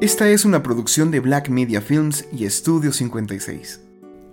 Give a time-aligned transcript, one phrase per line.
[0.00, 3.80] Esta es una producción de Black Media Films y Estudio 56.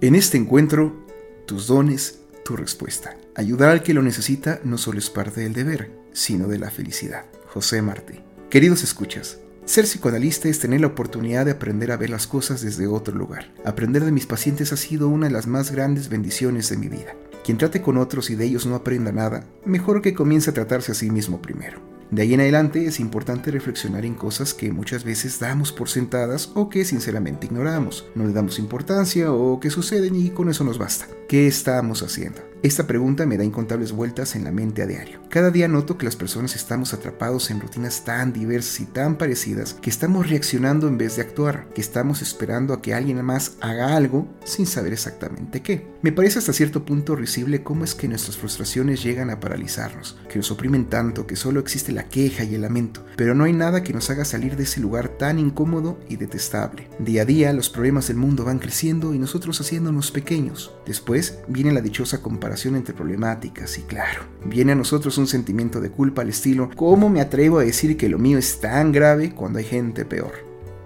[0.00, 1.04] En este encuentro,
[1.46, 3.14] tus dones, tu respuesta.
[3.34, 7.26] Ayudar al que lo necesita no solo es parte del deber, sino de la felicidad.
[7.48, 8.20] José Martí.
[8.48, 9.36] Queridos escuchas,
[9.66, 13.52] ser psicoanalista es tener la oportunidad de aprender a ver las cosas desde otro lugar.
[13.62, 17.14] Aprender de mis pacientes ha sido una de las más grandes bendiciones de mi vida.
[17.44, 20.92] Quien trate con otros y de ellos no aprenda nada, mejor que comience a tratarse
[20.92, 21.99] a sí mismo primero.
[22.10, 26.50] De ahí en adelante es importante reflexionar en cosas que muchas veces damos por sentadas
[26.54, 30.78] o que sinceramente ignoramos, no le damos importancia o que suceden y con eso nos
[30.78, 31.06] basta.
[31.30, 32.50] ¿Qué estamos haciendo?
[32.62, 35.20] Esta pregunta me da incontables vueltas en la mente a diario.
[35.30, 39.74] Cada día noto que las personas estamos atrapados en rutinas tan diversas y tan parecidas
[39.74, 43.96] que estamos reaccionando en vez de actuar, que estamos esperando a que alguien más haga
[43.96, 45.86] algo sin saber exactamente qué.
[46.02, 50.36] Me parece hasta cierto punto risible cómo es que nuestras frustraciones llegan a paralizarnos, que
[50.36, 53.82] nos oprimen tanto que solo existe la queja y el lamento, pero no hay nada
[53.82, 56.88] que nos haga salir de ese lugar tan incómodo y detestable.
[56.98, 60.74] Día a día los problemas del mundo van creciendo y nosotros haciéndonos pequeños.
[60.86, 65.90] Después viene la dichosa comparación entre problemáticas y claro, viene a nosotros un sentimiento de
[65.90, 69.58] culpa al estilo, ¿cómo me atrevo a decir que lo mío es tan grave cuando
[69.58, 70.32] hay gente peor?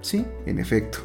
[0.00, 0.98] Sí, en efecto,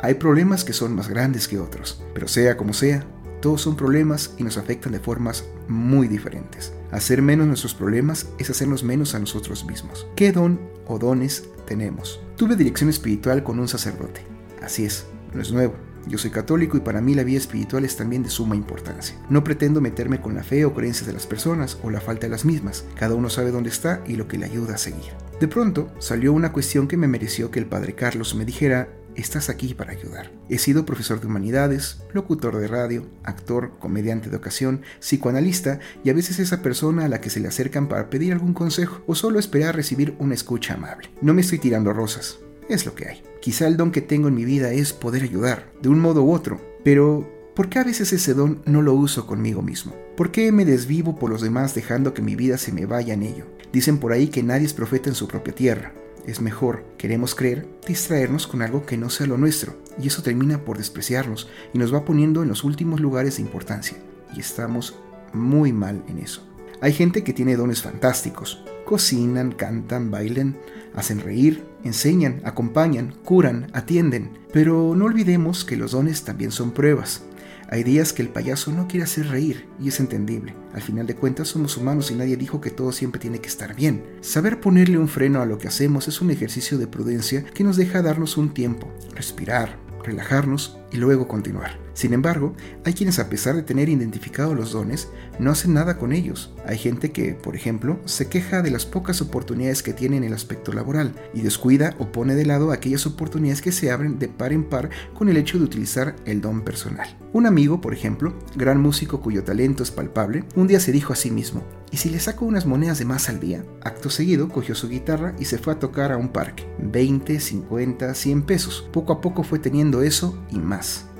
[0.00, 3.06] hay problemas que son más grandes que otros, pero sea como sea,
[3.40, 6.72] todos son problemas y nos afectan de formas muy diferentes.
[6.90, 10.06] Hacer menos nuestros problemas es hacernos menos a nosotros mismos.
[10.16, 12.20] ¿Qué don o dones tenemos?
[12.36, 14.22] Tuve dirección espiritual con un sacerdote.
[14.62, 17.96] Así es, no es nuevo yo soy católico y para mí la vida espiritual es
[17.96, 19.16] también de suma importancia.
[19.28, 22.30] No pretendo meterme con la fe o creencias de las personas o la falta de
[22.30, 22.84] las mismas.
[22.94, 25.12] Cada uno sabe dónde está y lo que le ayuda a seguir.
[25.40, 29.48] De pronto salió una cuestión que me mereció que el padre Carlos me dijera, estás
[29.48, 30.30] aquí para ayudar.
[30.48, 36.14] He sido profesor de humanidades, locutor de radio, actor, comediante de ocasión, psicoanalista y a
[36.14, 39.38] veces esa persona a la que se le acercan para pedir algún consejo o solo
[39.38, 41.10] esperar recibir una escucha amable.
[41.20, 42.38] No me estoy tirando rosas,
[42.68, 43.22] es lo que hay.
[43.40, 46.32] Quizá el don que tengo en mi vida es poder ayudar, de un modo u
[46.32, 49.94] otro, pero ¿por qué a veces ese don no lo uso conmigo mismo?
[50.16, 53.22] ¿Por qué me desvivo por los demás dejando que mi vida se me vaya en
[53.22, 53.46] ello?
[53.72, 55.92] Dicen por ahí que nadie es profeta en su propia tierra.
[56.26, 60.64] Es mejor, queremos creer, distraernos con algo que no sea lo nuestro, y eso termina
[60.64, 63.96] por despreciarnos y nos va poniendo en los últimos lugares de importancia,
[64.36, 64.94] y estamos
[65.32, 66.46] muy mal en eso.
[66.80, 70.56] Hay gente que tiene dones fantásticos, cocinan, cantan, bailan,
[70.94, 74.30] hacen reír, enseñan, acompañan, curan, atienden.
[74.50, 77.22] Pero no olvidemos que los dones también son pruebas.
[77.68, 80.54] Hay días que el payaso no quiere hacer reír y es entendible.
[80.72, 83.76] Al final de cuentas somos humanos y nadie dijo que todo siempre tiene que estar
[83.76, 84.04] bien.
[84.22, 87.76] Saber ponerle un freno a lo que hacemos es un ejercicio de prudencia que nos
[87.76, 91.78] deja darnos un tiempo, respirar, relajarnos y luego continuar.
[91.98, 92.54] Sin embargo,
[92.84, 95.08] hay quienes a pesar de tener identificados los dones,
[95.40, 96.54] no hacen nada con ellos.
[96.64, 100.32] Hay gente que, por ejemplo, se queja de las pocas oportunidades que tiene en el
[100.32, 104.52] aspecto laboral y descuida o pone de lado aquellas oportunidades que se abren de par
[104.52, 107.18] en par con el hecho de utilizar el don personal.
[107.32, 111.16] Un amigo, por ejemplo, gran músico cuyo talento es palpable, un día se dijo a
[111.16, 113.64] sí mismo, ¿y si le saco unas monedas de más al día?
[113.82, 116.66] Acto seguido cogió su guitarra y se fue a tocar a un parque.
[116.80, 118.88] 20, 50, 100 pesos.
[118.92, 120.77] Poco a poco fue teniendo eso y más.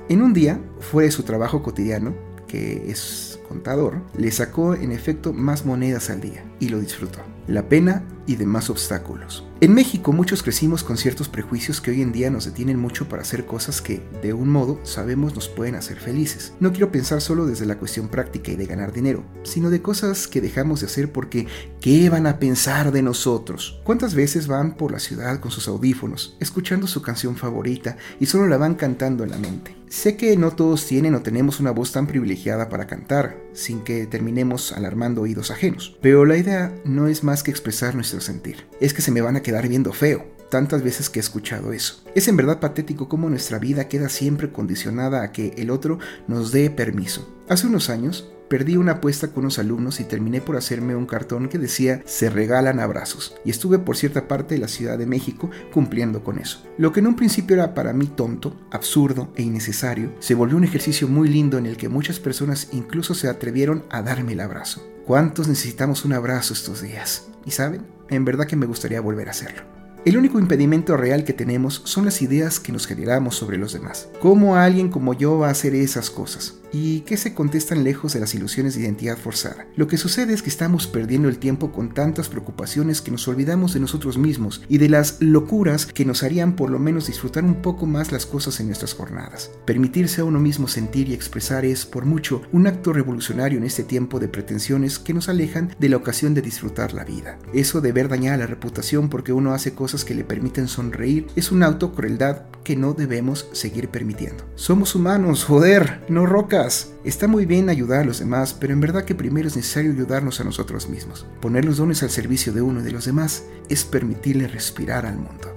[0.09, 2.13] En un día, fuera de su trabajo cotidiano,
[2.47, 7.19] que es contador, le sacó en efecto más monedas al día y lo disfrutó.
[7.47, 9.43] La pena y demás obstáculos.
[9.59, 13.23] En México muchos crecimos con ciertos prejuicios que hoy en día nos detienen mucho para
[13.23, 16.53] hacer cosas que, de un modo, sabemos nos pueden hacer felices.
[16.59, 20.27] No quiero pensar solo desde la cuestión práctica y de ganar dinero, sino de cosas
[20.27, 21.47] que dejamos de hacer porque
[21.81, 23.81] ¿qué van a pensar de nosotros?
[23.83, 28.47] ¿Cuántas veces van por la ciudad con sus audífonos, escuchando su canción favorita y solo
[28.47, 29.78] la van cantando en la mente?
[29.89, 34.05] Sé que no todos tienen o tenemos una voz tan privilegiada para cantar, sin que
[34.05, 38.67] terminemos alarmando oídos ajenos, pero la idea no es más que expresar nuestro sentir.
[38.79, 42.03] Es que se me van a quedar viendo feo, tantas veces que he escuchado eso.
[42.13, 45.97] Es en verdad patético cómo nuestra vida queda siempre condicionada a que el otro
[46.27, 47.27] nos dé permiso.
[47.49, 51.49] Hace unos años Perdí una apuesta con unos alumnos y terminé por hacerme un cartón
[51.49, 55.51] que decía se regalan abrazos y estuve por cierta parte de la Ciudad de México
[55.71, 56.65] cumpliendo con eso.
[56.79, 60.63] Lo que en un principio era para mí tonto, absurdo e innecesario, se volvió un
[60.63, 64.83] ejercicio muy lindo en el que muchas personas incluso se atrevieron a darme el abrazo.
[65.05, 67.27] ¿Cuántos necesitamos un abrazo estos días?
[67.45, 67.85] ¿Y saben?
[68.09, 69.61] En verdad que me gustaría volver a hacerlo.
[70.05, 74.09] El único impedimento real que tenemos son las ideas que nos generamos sobre los demás.
[74.21, 76.58] ¿Cómo alguien como yo va a hacer esas cosas?
[76.71, 79.67] Y que se contestan lejos de las ilusiones de identidad forzada.
[79.75, 83.73] Lo que sucede es que estamos perdiendo el tiempo con tantas preocupaciones que nos olvidamos
[83.73, 87.61] de nosotros mismos y de las locuras que nos harían por lo menos disfrutar un
[87.61, 89.51] poco más las cosas en nuestras jornadas.
[89.65, 93.83] Permitirse a uno mismo sentir y expresar es, por mucho, un acto revolucionario en este
[93.83, 97.37] tiempo de pretensiones que nos alejan de la ocasión de disfrutar la vida.
[97.53, 101.51] Eso de ver dañada la reputación porque uno hace cosas que le permiten sonreír es
[101.51, 104.45] una autocrueldad que no debemos seguir permitiendo.
[104.55, 106.25] Somos humanos, joder, no
[106.59, 106.91] rocas.
[107.03, 110.39] Está muy bien ayudar a los demás, pero en verdad que primero es necesario ayudarnos
[110.39, 111.25] a nosotros mismos.
[111.41, 115.17] Poner los dones al servicio de uno y de los demás es permitirle respirar al
[115.17, 115.55] mundo.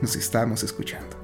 [0.00, 1.23] Nos estamos escuchando.